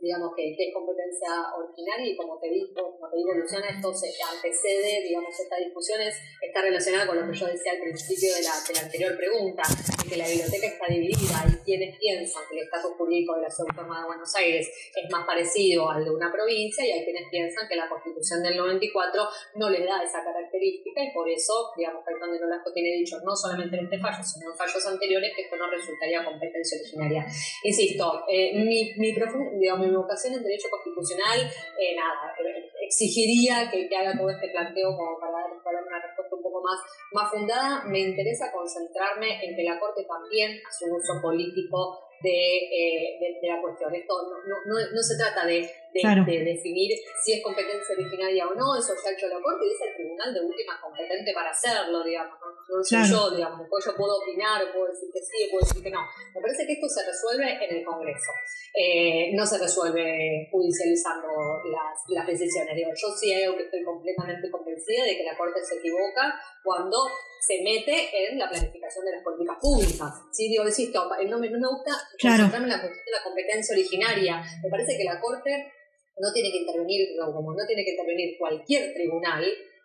[0.00, 4.10] digamos que, es competencia originaria y como te digo, como te digo Luciana, esto se
[4.22, 8.52] antecede, digamos, esta discusión está relacionada con lo que yo decía al principio de la,
[8.66, 12.64] de la anterior pregunta, de que la biblioteca está dividida y quienes piensan que el
[12.64, 16.30] estatus jurídico de la Ciudad Autónoma de Buenos Aires es más parecido al de una
[16.30, 19.22] provincia y hay quienes piensan que la Constitución del 94
[19.56, 23.34] no le da esa característica y por eso, digamos, Fernando de Nolasco tiene dicho no
[23.34, 27.26] solamente en este fallo, sino en fallos anteriores que esto no resultaría competencia originaria.
[27.62, 29.14] Insisto, eh, mi, mi,
[29.58, 31.40] digamos, mi vocación en derecho constitucional,
[31.78, 32.34] eh, nada,
[32.80, 36.80] exigiría que, que, haga todo este planteo como para dar, una respuesta un poco más,
[37.12, 37.84] más fundada.
[37.84, 43.48] Me interesa concentrarme en que la Corte también hace un uso político eh, de, de,
[43.48, 43.94] la cuestión.
[43.94, 44.14] Esto
[44.46, 45.60] no, no, no, se trata de,
[45.92, 49.74] de, definir si es competencia originaria o no, eso ya ha hecho la Corte y
[49.74, 52.38] es el tribunal de última competente para hacerlo, digamos.
[52.68, 53.60] No, soy yo, digamos.
[53.60, 56.00] Después yo puedo opinar, puedo decir que sí, puedo decir que no.
[56.34, 58.32] Me parece que esto se resuelve en el Congreso.
[58.74, 61.28] Eh, no se resuelve judicializando
[61.70, 62.74] las, las decisiones.
[62.74, 66.98] Digo, yo sí algo que estoy completamente convencida de que la Corte se equivoca cuando
[67.40, 70.10] se mete en la planificación de las políticas públicas.
[70.32, 70.48] ¿sí?
[70.48, 74.42] Digo, insisto, no me, no me gusta concentrarme en la cuestión de la competencia originaria.
[74.62, 75.72] Me parece que la Corte
[76.18, 79.44] no tiene que intervenir, como no tiene que intervenir cualquier tribunal,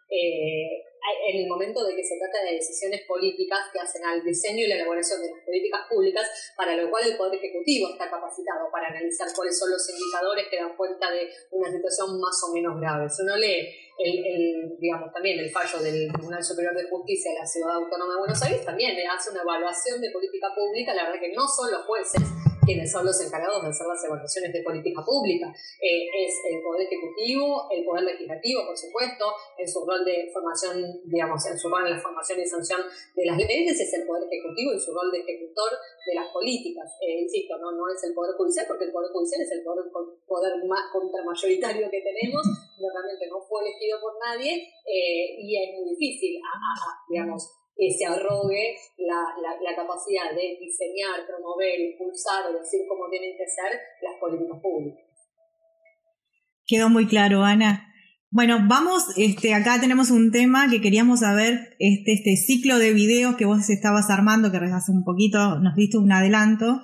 [0.10, 0.84] eh,
[1.28, 4.68] en el momento de que se trata de decisiones políticas que hacen al diseño y
[4.68, 8.88] la elaboración de las políticas públicas, para lo cual el Poder Ejecutivo está capacitado para
[8.88, 13.10] analizar cuáles son los indicadores que dan cuenta de una situación más o menos grave.
[13.10, 17.46] Si uno lee el, digamos, también el fallo del Tribunal Superior de Justicia de la
[17.46, 21.34] Ciudad Autónoma de Buenos Aires, también hace una evaluación de política pública, la verdad que
[21.34, 22.24] no son los jueces
[22.70, 25.50] quienes son los encargados de hacer las evaluaciones de política pública.
[25.82, 29.26] Eh, es el Poder Ejecutivo, el Poder Legislativo, por supuesto,
[29.58, 32.82] en su rol de formación, digamos, en su rol en la formación y sanción
[33.16, 35.74] de las leyes, es el Poder Ejecutivo en su rol de ejecutor
[36.06, 36.86] de las políticas.
[37.02, 39.90] Eh, insisto, no, no es el Poder Judicial, porque el Poder Judicial es el poder,
[40.30, 42.46] poder más contramayoritario que tenemos,
[42.78, 46.38] realmente no fue elegido por nadie eh, y es muy difícil,
[47.10, 49.24] digamos, que se arrogue la,
[49.64, 55.06] la, capacidad de diseñar, promover, impulsar o decir cómo tienen que ser las políticas públicas.
[56.68, 57.86] Quedó muy claro, Ana.
[58.32, 63.38] Bueno, vamos, este, acá tenemos un tema que queríamos saber, este, este ciclo de videos
[63.38, 66.82] que vos estabas armando, que hace un poquito nos diste un adelanto,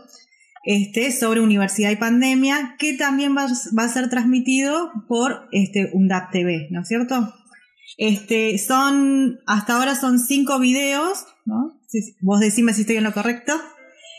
[0.63, 6.31] este, sobre universidad y pandemia, que también va, va a ser transmitido por este, UNDAP
[6.31, 7.34] TV, ¿no es cierto?
[7.98, 11.80] Este, son, hasta ahora son cinco videos, ¿no?
[12.21, 13.54] vos decime si estoy en lo correcto.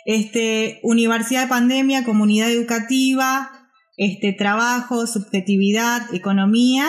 [0.05, 3.51] Este, universidad de pandemia, comunidad educativa,
[3.97, 6.87] este, trabajo, subjetividad, economía.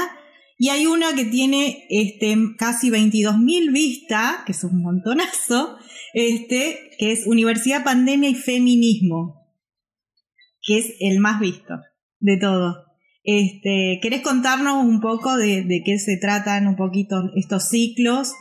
[0.60, 5.78] Y hay una que tiene este, casi 22.000 vistas, que es un montonazo,
[6.14, 9.48] este, que es Universidad, Pandemia y Feminismo,
[10.62, 11.76] que es el más visto
[12.20, 12.87] de todos.
[13.30, 18.32] Este, ¿Querés contarnos un poco de, de qué se tratan un poquito estos ciclos?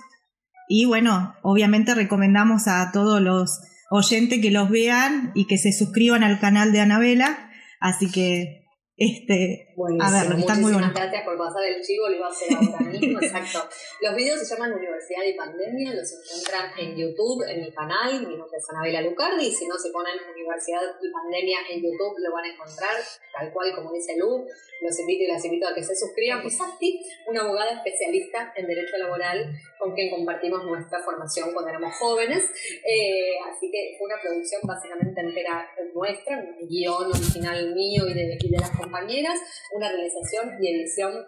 [0.69, 6.23] Y bueno, obviamente recomendamos a todos los oyentes que los vean y que se suscriban
[6.23, 7.51] al canal de Anabela.
[7.81, 8.66] Así que
[8.97, 9.69] este,
[10.01, 10.91] a ver, está muy bueno.
[10.95, 13.69] gracias por pasar el chivo, lo iba a hacer ahora mismo, exacto.
[14.01, 18.37] Los videos se llaman Universidad y Pandemia, los encuentran en YouTube, en mi canal, mi
[18.37, 22.45] nombre es Anabela Lucardi, si no se ponen Universidad y Pandemia en YouTube lo van
[22.45, 22.97] a encontrar,
[23.33, 24.47] tal cual como dice Lu,
[24.81, 28.67] los invito y las invito a que se suscriban, pues Santi, una abogada especialista en
[28.67, 32.45] Derecho Laboral con quien compartimos nuestra formación cuando éramos jóvenes,
[32.83, 38.39] eh, así que fue una producción básicamente entera nuestra, un guion original mío y de,
[38.39, 39.41] y de las compañeras,
[39.73, 41.27] una realización y edición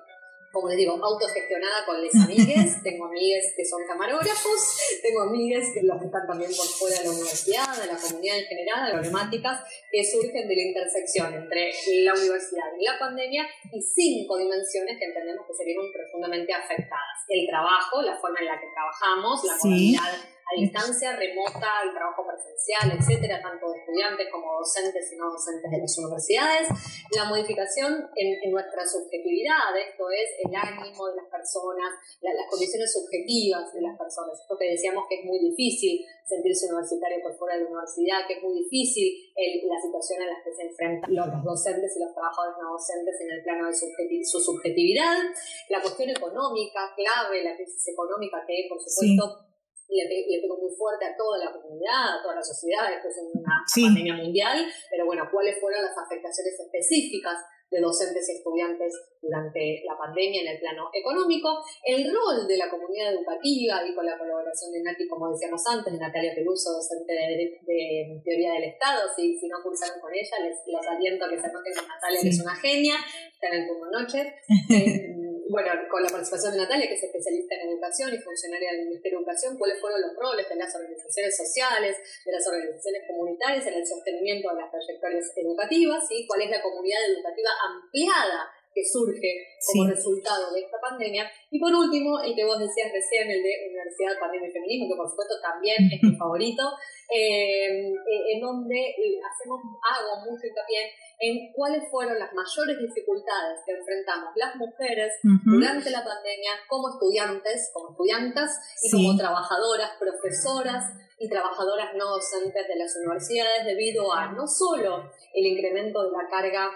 [0.51, 2.83] como les digo, autogestionada con les amigues.
[2.83, 7.05] tengo amigues que son camarógrafos, tengo amigues que los que están también por fuera de
[7.05, 9.61] la universidad, de la comunidad en general, problemáticas
[9.93, 11.71] que surgen de la intersección entre
[12.03, 17.19] la universidad y la pandemia y cinco dimensiones que entendemos que serían profundamente afectadas.
[17.29, 20.13] El trabajo, la forma en la que trabajamos, la comunidad
[20.49, 25.71] a distancia, remota, el trabajo presencial, etcétera, tanto de estudiantes como docentes y no docentes
[25.71, 26.69] de las universidades.
[27.13, 33.73] La modificación en, nuestra subjetividad, esto es el ánimo de las personas, las condiciones subjetivas
[33.75, 34.41] de las personas.
[34.41, 38.41] Esto que decíamos que es muy difícil sentirse universitario por fuera de la universidad, que
[38.41, 42.57] es muy difícil la situación en la que se enfrentan los, docentes y los trabajadores
[42.57, 45.29] no docentes en el plano de su subjetividad.
[45.69, 49.48] La cuestión económica, clave, la crisis económica que, por supuesto,
[49.89, 53.17] le, le pego muy fuerte a toda la comunidad, a toda la sociedad, esto es
[53.33, 57.39] una pandemia mundial, pero bueno, ¿cuáles fueron las afectaciones específicas
[57.71, 62.71] de docentes y estudiantes durante la pandemia en el plano económico, el rol de la
[62.71, 67.13] comunidad educativa y con la colaboración de Nati, como decíamos antes, de Natalia Peluso, docente
[67.13, 71.47] de, Teoría del Estado, si, si no cursaron con ella, les, aliento a que se
[71.47, 72.97] anoten con Natalia, que es una genia,
[73.33, 74.35] está en el turno noche.
[75.49, 79.19] bueno, con la participación de Natalia, que es especialista en educación y funcionaria del Ministerio
[79.19, 83.75] de Educación, cuáles fueron los roles de las organizaciones sociales, de las organizaciones comunitarias en
[83.75, 89.59] el sostenimiento de las trayectorias educativas, y cuál es la comunidad educativa ampliada que surge
[89.67, 91.27] como resultado de esta pandemia.
[91.51, 94.97] Y por último, el que vos decías recién, el de Universidad, Pandemia y Feminismo, que
[94.97, 96.63] por supuesto también es mi favorito,
[97.11, 103.73] eh, eh, en donde hacemos, hago mucho hincapié en cuáles fueron las mayores dificultades que
[103.73, 105.13] enfrentamos las mujeres
[105.45, 110.85] durante la pandemia como estudiantes, como estudiantas y como trabajadoras, profesoras
[111.19, 116.29] y trabajadoras no docentes de las universidades debido a no solo el incremento de la
[116.31, 116.71] carga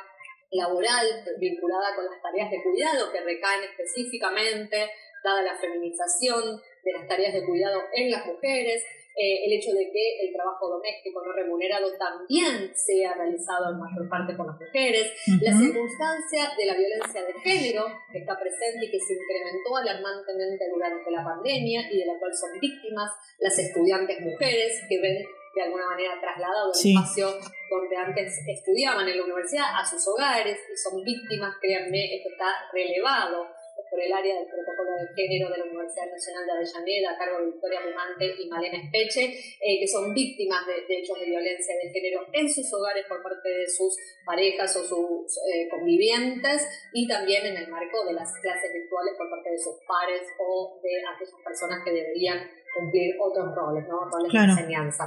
[0.53, 1.07] laboral
[1.39, 4.91] vinculada con las tareas de cuidado que recaen específicamente,
[5.25, 8.83] dada la feminización de las tareas de cuidado en las mujeres,
[9.15, 14.09] eh, el hecho de que el trabajo doméstico no remunerado también sea realizado en mayor
[14.09, 18.91] parte por las mujeres, la circunstancia de la violencia de género que está presente y
[18.91, 24.19] que se incrementó alarmantemente durante la pandemia y de la cual son víctimas las estudiantes
[24.21, 27.29] mujeres que ven de alguna manera trasladado del espacio
[27.71, 32.69] donde antes estudiaban en la universidad a sus hogares y son víctimas, créanme, esto está
[32.73, 33.47] relevado
[33.93, 37.39] por el área del protocolo de género de la Universidad Nacional de Avellaneda, a cargo
[37.41, 41.93] de Victoria Bumante y Malena Espeche, eh, que son víctimas de, hechos de violencia de
[41.93, 43.93] género en sus hogares por parte de sus
[44.25, 49.29] parejas o sus eh, convivientes y también en el marco de las clases virtuales por
[49.29, 54.09] parte de sus pares o de aquellas personas que deberían cumplir otros roles, ¿no?
[54.09, 55.05] roles de enseñanza.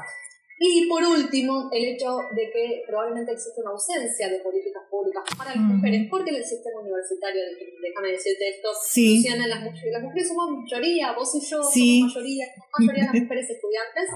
[0.57, 5.51] Y por último, el hecho de que probablemente existe una ausencia de políticas públicas para
[5.51, 7.41] las mujeres, porque en el sistema universitario,
[7.81, 9.21] déjame decirte esto, sí.
[9.27, 9.91] las mujeres.
[9.91, 14.07] Las mujeres somos mayoría, vos y yo somos mayoría, somos mayoría las mujeres estudiantes,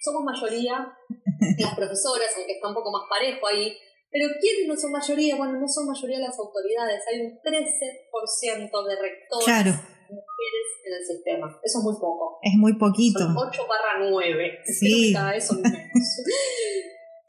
[0.00, 0.88] somos mayoría
[1.58, 3.76] las profesoras, aunque está un poco más parejo ahí.
[4.10, 5.36] Pero ¿quiénes no son mayoría?
[5.36, 7.02] Bueno, no son mayoría las autoridades.
[7.12, 11.60] Hay un 13% de rectores claro mujeres en el sistema.
[11.62, 12.38] Eso es muy poco.
[12.42, 13.20] Es muy poquito.
[13.20, 14.58] Son 8 barra 9.
[14.64, 15.12] Sí.
[15.12, 15.78] Cada vez son menos.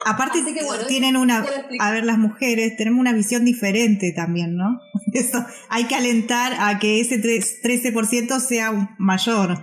[0.04, 0.38] Aparte
[0.86, 1.44] tienen una,
[1.80, 4.78] a ver las mujeres, tenemos una visión diferente también, ¿no?
[5.12, 9.56] Eso, hay que alentar a que ese 13% sea mayor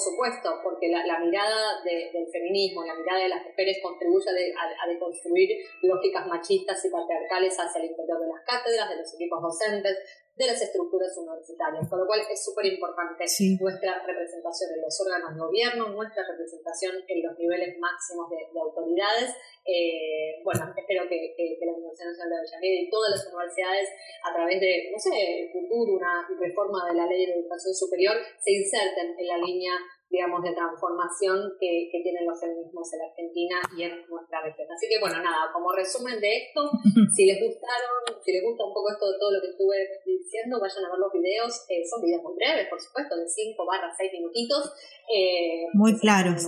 [0.00, 5.48] supuesto, porque la, mirada del feminismo, la mirada de las mujeres contribuye a, deconstruir
[5.82, 9.96] lógicas machistas y patriarcales hacia el interior de las cátedras, de los equipos docentes,
[10.36, 13.24] de las estructuras universitarias, con lo cual es súper importante
[13.60, 19.36] nuestra representación en los órganos de gobierno, nuestra representación en los niveles máximos de, autoridades.
[19.64, 23.88] Eh, bueno, espero que, la Universidad Nacional de Avellaneda y todas las universidades,
[24.24, 28.16] a través de, no sé, el futuro, una reforma de la ley de educación superior,
[28.40, 29.74] se inserten en la línea
[30.10, 34.66] digamos, de transformación que, que, tienen los feminismos en la Argentina y en nuestra región.
[34.66, 36.66] Así que, bueno, nada, como resumen de esto,
[37.14, 40.58] si les gustaron, si les gusta un poco esto de todo lo que estuve diciendo,
[40.58, 43.94] vayan a ver los videos, eh, son videos muy breves, por supuesto, de 5 barra
[43.94, 44.74] 6 minutitos.
[45.06, 46.42] Eh, muy claros.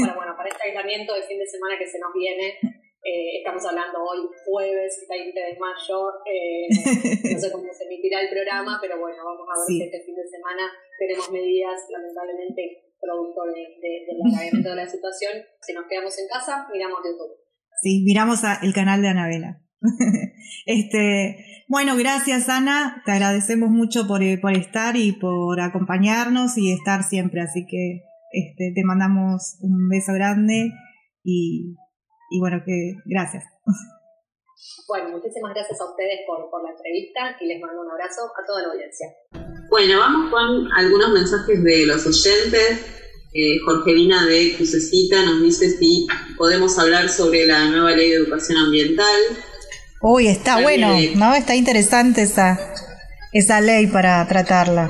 [0.00, 2.56] para, bueno, para este aislamiento de fin de semana que se nos viene,
[3.06, 6.10] eh, estamos hablando hoy, jueves 20 de mayo.
[6.26, 6.66] Eh,
[7.32, 10.16] no sé cómo se emitirá el programa, pero bueno, vamos a ver si este fin
[10.16, 15.32] de semana tenemos medidas, lamentablemente, producto de, del agravamiento de la situación.
[15.60, 17.38] Si nos quedamos en casa, miramos YouTube.
[17.82, 19.62] Sí, miramos el canal de Anabela.
[20.66, 21.36] este,
[21.68, 27.42] bueno, gracias Ana, te agradecemos mucho por, por estar y por acompañarnos y estar siempre,
[27.42, 30.70] así que este, te mandamos un beso grande
[31.22, 31.76] y
[32.30, 33.44] y bueno, que gracias.
[34.88, 38.46] Bueno, muchísimas gracias a ustedes por, por la entrevista y les mando un abrazo a
[38.46, 39.08] toda la audiencia.
[39.68, 42.86] Bueno, vamos con algunos mensajes de los oyentes.
[43.32, 46.06] Eh, Jorgelina de Crucecita nos dice si
[46.38, 49.20] podemos hablar sobre la nueva ley de educación ambiental.
[50.00, 51.34] Uy, está bueno, ¿no?
[51.34, 52.58] Está interesante esa,
[53.32, 54.86] esa ley para tratarla.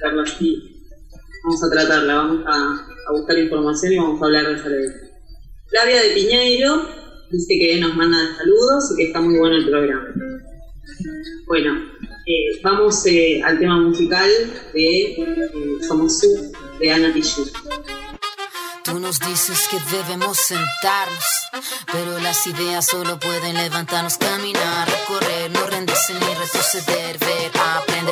[0.00, 0.84] Tratarla, sí.
[1.42, 5.07] Vamos a tratarla, vamos a, a buscar información y vamos a hablar de esa ley.
[5.68, 6.88] Flavia de Piñeiro
[7.30, 10.08] dice que nos manda saludos y que está muy bueno el programa.
[11.46, 11.74] Bueno,
[12.26, 14.30] eh, vamos eh, al tema musical
[14.72, 15.18] de eh,
[15.86, 17.52] Somos Su de Ana Tijoux.
[18.82, 21.24] Tú nos dices que debemos sentarnos,
[21.92, 28.07] pero las ideas solo pueden levantarnos, caminar, recorrer, no rendirse ni retroceder, ver, aprender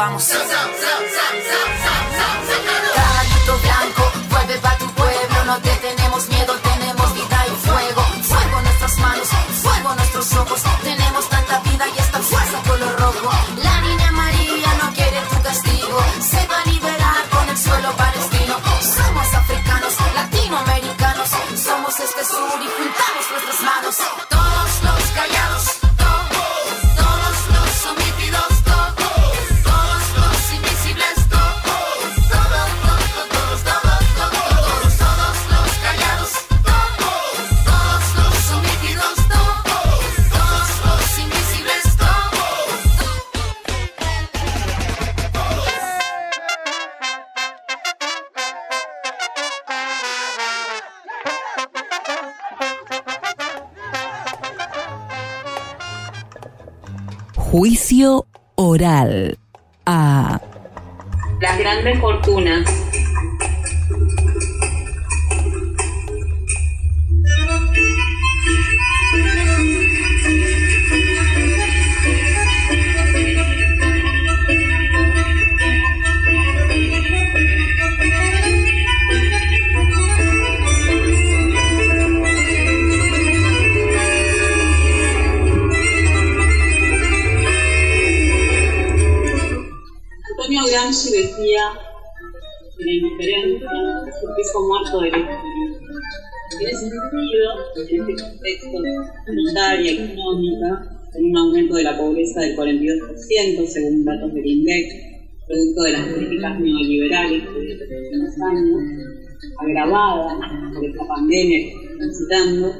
[0.00, 0.39] vamos.
[57.60, 59.36] Juicio oral
[59.84, 60.40] a
[61.42, 62.89] Las grandes fortunas.
[102.40, 105.10] Del 42%, según datos del INDEC,
[105.46, 108.80] producto de las políticas neoliberales de los últimos años,
[109.58, 110.38] agravada
[110.74, 112.74] por esta pandemia que estamos citando,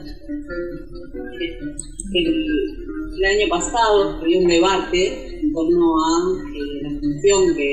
[2.12, 6.08] el, año pasado había un debate en torno a
[6.56, 7.68] eh, la función que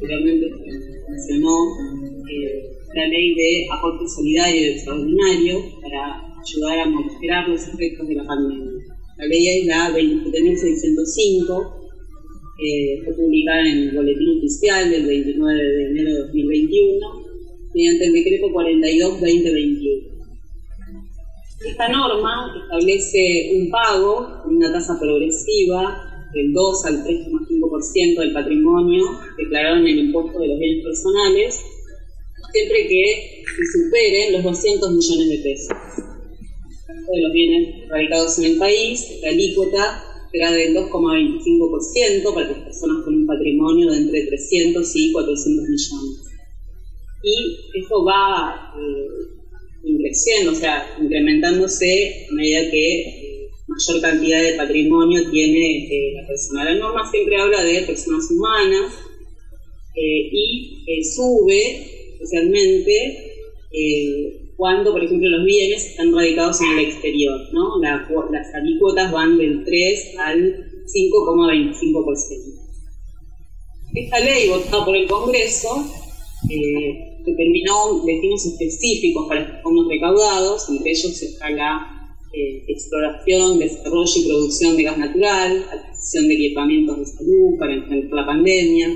[0.00, 0.06] se
[1.10, 1.56] mencionó,
[2.30, 8.14] eh, la ley de aporte solidario y extraordinario para ayudar a modificar los efectos de
[8.14, 8.69] la pandemia.
[9.20, 11.74] La ley es la 27.605,
[12.58, 17.06] eh, fue publicada en el Boletín Oficial del 29 de enero de 2021,
[17.74, 20.10] mediante el decreto 42-2021.
[21.68, 29.04] Esta norma establece un pago, una tasa progresiva del 2 al 3,5% del patrimonio
[29.36, 31.60] declarado en el impuesto de los bienes personales,
[32.52, 35.76] siempre que se superen los 200 millones de pesos.
[37.12, 43.04] De los bienes radicados en el país, la alícuota será del 2,25% para las personas
[43.04, 46.20] con un patrimonio de entre 300 y 400 millones.
[47.22, 49.30] Y esto va eh,
[49.98, 56.26] creciendo, o sea, incrementándose a medida que eh, mayor cantidad de patrimonio tiene eh, la
[56.26, 56.64] persona.
[56.64, 58.92] La norma siempre habla de personas humanas
[59.96, 63.26] eh, y sube especialmente
[64.60, 67.40] cuando, por ejemplo, los bienes están radicados en el exterior.
[67.54, 67.80] ¿no?
[67.80, 72.60] La las alícuotas van del 3 al 5,25%.
[73.94, 75.82] Esta ley votada por el Congreso
[76.50, 84.12] eh, determinó destinos específicos para estos fondos recaudados, entre ellos está la eh, exploración, desarrollo
[84.14, 88.88] y producción de gas natural, adquisición de equipamientos de salud para enfrentar la pandemia,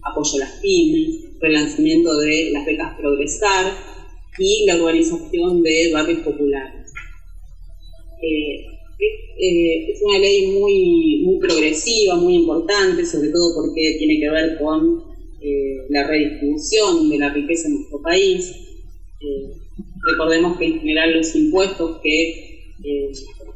[0.00, 3.97] apoyo a las pymes, relanzamiento de las becas Progresar
[4.38, 6.92] y la urbanización de barrios populares.
[8.22, 8.66] Eh,
[9.40, 14.58] eh, es una ley muy, muy progresiva, muy importante, sobre todo porque tiene que ver
[14.58, 15.04] con
[15.40, 18.52] eh, la redistribución de la riqueza en nuestro país.
[20.10, 22.74] Recordemos que en general los impuestos que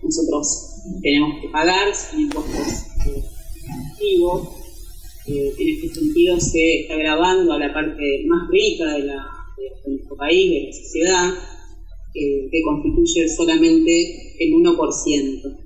[0.03, 2.87] nosotros tenemos que pagar son impuestos
[3.93, 4.49] activos.
[5.27, 9.42] en este sentido se está grabando a la parte más rica de, la,
[9.85, 11.35] de nuestro país, de la sociedad,
[12.13, 15.63] que constituye solamente el 1%.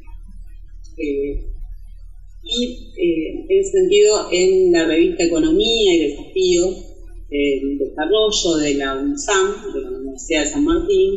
[0.98, 1.42] Eh,
[2.42, 2.64] y
[2.96, 6.66] eh, en ese sentido, en la revista Economía y Desafío
[7.28, 11.14] del Desarrollo de la UNSAM, de la Universidad de San Martín,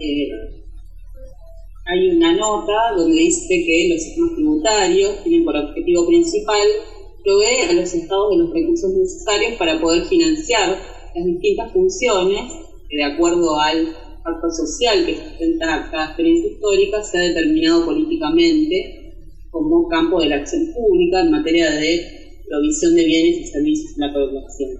[0.00, 0.28] eh,
[1.86, 6.66] hay una nota donde dice que los sistemas tributarios tienen por objetivo principal
[7.22, 10.78] proveer a los estados de los recursos necesarios para poder financiar
[11.14, 12.52] las distintas funciones
[12.88, 19.00] que de acuerdo al pacto social que sustenta cada experiencia histórica se ha determinado políticamente
[19.50, 24.06] como campo de la acción pública en materia de provisión de bienes y servicios a
[24.06, 24.70] la población.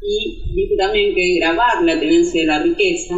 [0.00, 3.16] Y dice también que grabar la tenencia de la riqueza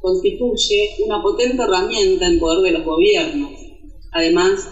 [0.00, 3.50] constituye una potente herramienta en poder de los gobiernos.
[4.12, 4.68] Además,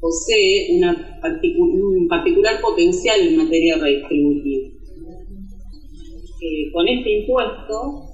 [0.00, 4.75] posee un particular potencial en materia redistributiva.
[6.46, 8.04] Eh, con este impuesto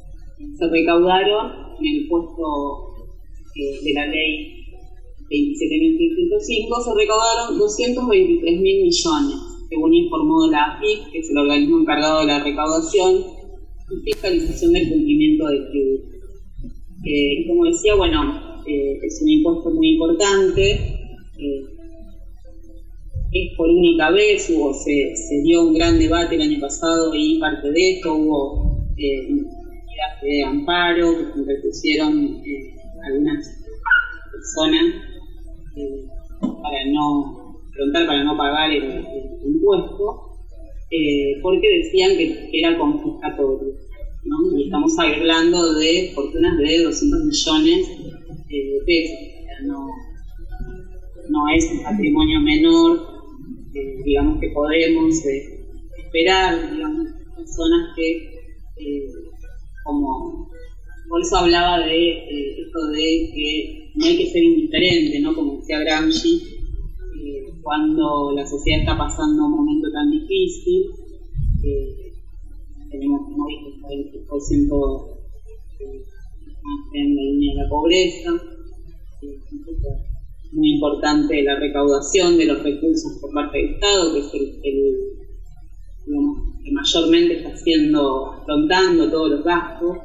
[0.57, 2.95] se recaudaron en el puesto
[3.55, 4.63] eh, de la ley
[5.29, 9.37] 27.605, se recaudaron 223 mil millones,
[9.69, 13.23] según informó la AFIC, que es el organismo encargado de la recaudación
[13.91, 16.09] y fiscalización del cumplimiento del tributo.
[17.05, 20.81] Eh, como decía, bueno, eh, es un impuesto muy importante,
[23.33, 27.39] es por única vez, hubo, se, se, dio un gran debate el año pasado y
[27.39, 28.73] parte de esto hubo
[30.23, 32.75] de amparo que interpusieron eh,
[33.05, 33.45] algunas
[34.31, 34.95] personas
[35.77, 36.07] eh,
[36.41, 39.05] para no preguntar para no pagar el,
[39.45, 40.39] impuesto
[40.91, 43.75] eh, porque decían que era confiscatorio
[44.25, 44.59] ¿no?
[44.59, 47.89] y estamos hablando de fortunas de 200 millones
[48.49, 49.19] de pesos
[49.65, 49.87] no,
[51.29, 53.12] no es un patrimonio menor
[53.73, 55.15] digamos que podemos
[55.97, 58.33] esperar digamos personas que
[59.85, 60.49] como
[61.09, 65.35] por eso hablaba de eh, esto de que no hay que ser indiferente, ¿no?
[65.35, 66.41] Como decía Gramsci,
[67.23, 70.87] eh, cuando la sociedad está pasando un momento tan difícil,
[71.65, 72.13] eh,
[72.91, 75.07] tenemos como el 20%
[76.95, 78.31] en la línea de la pobreza,
[80.53, 84.61] muy importante la recaudación de los recursos por parte del Estado, que es el,
[86.63, 89.97] que mayormente está haciendo, afrontando todos los gastos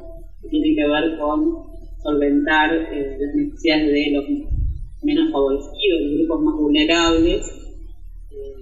[0.42, 1.68] que tienen que ver con
[2.02, 4.24] solventar eh, las necesidades de los
[5.02, 7.46] menos favorecidos, los grupos más vulnerables.
[8.30, 8.54] Eh,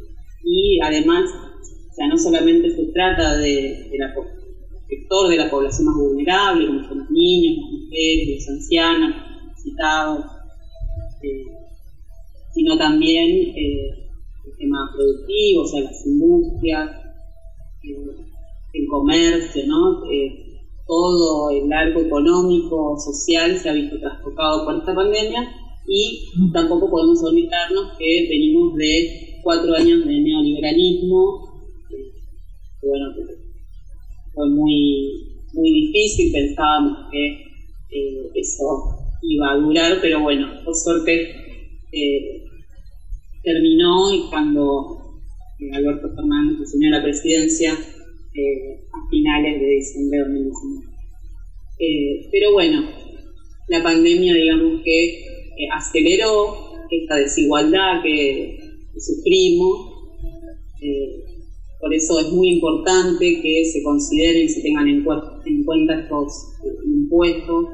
[0.45, 3.91] y además, o sea, no solamente se trata de,
[4.89, 9.47] sector de la población más vulnerable, como son los niños, las mujeres, los ancianos, los
[9.49, 10.25] necesitados,
[11.23, 11.66] eh,
[12.57, 16.91] sino también el tema productivo, o sea, las industrias,
[18.73, 20.11] el comercio, ¿no?
[20.11, 25.53] Eh, todo el arco económico, social se ha visto trastocado por esta pandemia
[25.87, 33.07] y tampoco podemos olvidarnos que venimos de cuatro años de neoliberalismo, que, bueno,
[34.33, 37.27] fue muy, muy difícil, pensábamos que
[37.91, 38.65] eh, eso
[39.21, 41.47] iba a durar, pero bueno, por suerte
[41.93, 42.46] eh,
[43.47, 45.23] terminó y cuando
[45.73, 50.87] Alberto Fernández asumió la presidencia eh, a finales de diciembre de 2019.
[51.79, 52.83] Eh, pero bueno,
[53.69, 58.59] la pandemia digamos que eh, aceleró esta desigualdad que,
[58.99, 59.93] sufrimos,
[61.79, 65.05] por eso es muy importante que se consideren y se tengan en,
[65.45, 67.67] en cuenta estos impuestos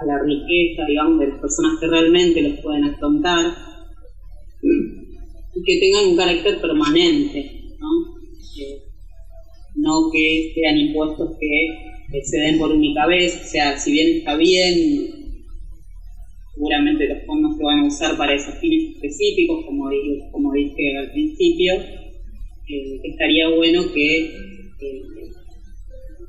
[0.00, 3.52] a la riqueza, digamos, de las personas que realmente los pueden afrontar
[4.62, 8.18] y que tengan un carácter permanente, ¿no?
[9.76, 14.36] no que sean impuestos que se den por única vez, o sea, si bien está
[14.36, 15.18] bien,
[16.54, 20.96] seguramente los fondos se van a usar para esos fines específicos, como dije, como dije
[20.96, 25.02] al principio, eh, estaría bueno que, eh,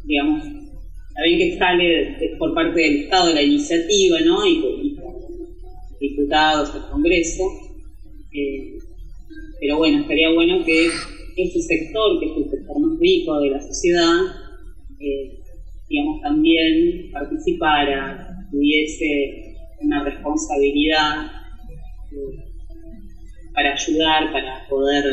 [0.06, 0.44] digamos,
[1.14, 4.46] saben que sale por parte del Estado la iniciativa, ¿no?
[4.46, 4.96] Y,
[6.00, 7.44] diputados, al Congreso,
[8.32, 8.78] eh,
[9.60, 10.88] pero bueno, estaría bueno que
[11.36, 14.16] ese sector, que es el sector más rico de la sociedad,
[15.00, 15.40] eh,
[15.90, 21.26] digamos, también participara, pudiese una responsabilidad
[22.12, 22.46] eh,
[23.54, 25.04] para ayudar, para poder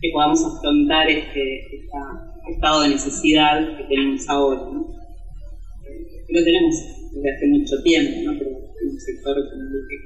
[0.00, 1.86] que podamos afrontar este, este
[2.52, 4.60] estado de necesidad que tenemos ahora.
[4.72, 4.95] ¿no?
[6.28, 6.74] Lo tenemos
[7.12, 8.38] desde hace mucho tiempo, ¿no?
[8.38, 9.96] pero en un sector como que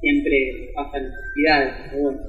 [0.00, 1.74] siempre pasa necesidades.
[1.90, 2.20] Pero bueno.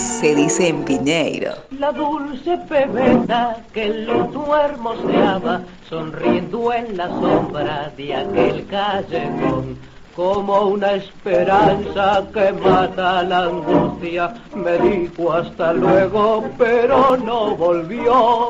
[0.00, 1.52] Se dice en Piñeiro.
[1.78, 9.76] La dulce pebeta que lo duermo hermoseaba, sonriendo en la sombra de aquel callejón.
[10.16, 18.48] Como una esperanza que mata la angustia, me dijo hasta luego, pero no volvió.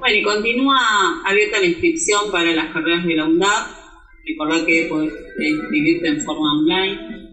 [0.00, 3.66] Bueno, y continúa abierta la inscripción para las carreras de la UNDAP.
[4.26, 7.25] Recordá que podés inscribirte en forma online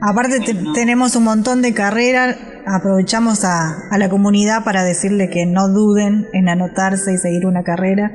[0.00, 5.46] Aparte te- tenemos un montón de carreras, aprovechamos a, a la comunidad para decirle que
[5.46, 8.10] no duden en anotarse y seguir una carrera,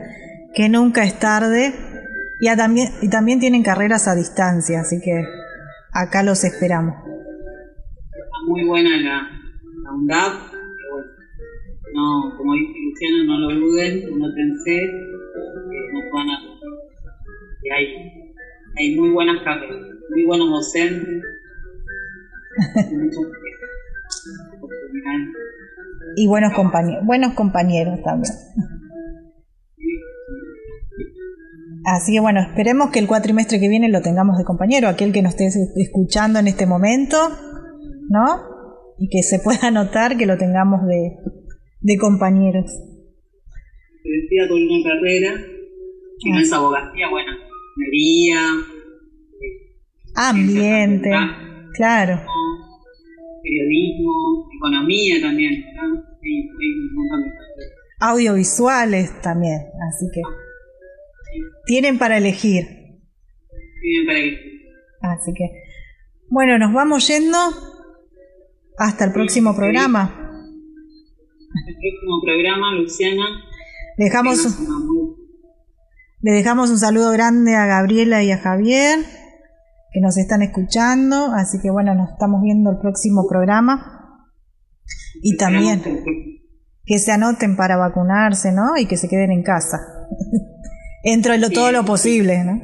[0.54, 1.74] que nunca es tarde,
[2.42, 5.24] y, a también, y también tienen carreras a distancia, así que
[5.94, 6.96] acá los esperamos.
[7.06, 9.30] Está muy buena la,
[9.84, 10.34] la UNDAP.
[10.92, 11.08] bueno,
[11.94, 14.76] no, como dice Luciano, no lo duden, anótense,
[15.70, 16.57] que nos van a...
[17.62, 18.34] que hay,
[18.78, 19.78] hay muy buenas carreras,
[20.10, 21.24] muy buenos docentes,
[22.92, 23.20] y muchas
[24.58, 25.28] oportunidades.
[26.16, 28.34] Y buenos compañeros, buenos compañeros también.
[31.86, 35.22] Así que bueno, esperemos que el cuatrimestre que viene lo tengamos de compañero, aquel que
[35.22, 35.48] nos esté
[35.78, 37.18] escuchando en este momento,
[38.10, 38.42] ¿no?
[38.98, 41.18] Y que se pueda notar que lo tengamos de,
[41.80, 42.66] de compañeros.
[42.66, 45.34] Se decida con una carrera,
[46.20, 47.32] si no es abogacía, bueno,
[47.78, 48.42] minería,
[50.20, 51.12] Ambiente,
[51.76, 52.20] claro.
[53.44, 55.84] periodismo, economía también, ¿no?
[55.84, 57.74] Hay, hay un montón de carreras.
[58.00, 60.22] Audiovisuales también, así que
[61.68, 62.66] tienen para elegir.
[63.82, 64.48] Tienen para que
[65.02, 65.52] Así que,
[66.30, 67.38] bueno, nos vamos yendo
[68.80, 70.12] hasta el próximo programa.
[71.68, 73.26] el próximo programa, Luciana,
[73.98, 75.17] dejamos, tengas una muy
[76.20, 79.00] le dejamos un saludo grande a Gabriela y a Javier
[79.92, 81.32] que nos están escuchando.
[81.34, 84.26] Así que, bueno, nos estamos viendo el próximo programa.
[85.22, 85.82] Y también
[86.86, 88.78] que se anoten para vacunarse, ¿no?
[88.78, 89.78] Y que se queden en casa.
[91.04, 92.62] Dentro de lo, todo lo posible, ¿no?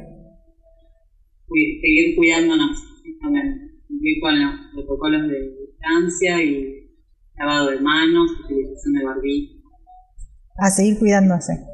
[1.80, 2.76] seguir cuidándonos,
[3.20, 6.90] también, cumplir con los protocolos de distancia y
[7.36, 9.54] lavado de manos, utilización de barbijo.
[10.56, 11.73] A seguir cuidándose.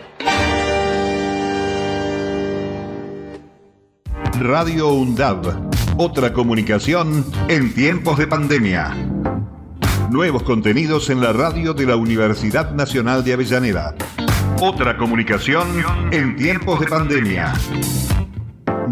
[4.39, 5.69] Radio UNDAB.
[5.97, 8.95] Otra comunicación en tiempos de pandemia.
[10.09, 13.95] Nuevos contenidos en la radio de la Universidad Nacional de Avellaneda.
[14.59, 15.67] Otra comunicación
[16.11, 17.53] en tiempos de pandemia.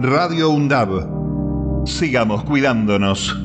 [0.02, 1.88] Radio UNDAB.
[1.88, 3.36] Sigamos cuidándonos.